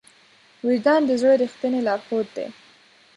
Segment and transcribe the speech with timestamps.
[0.65, 2.47] وجدان د زړه ریښتینی لارښود دی.